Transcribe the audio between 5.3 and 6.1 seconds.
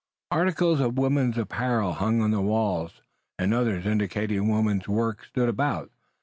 about.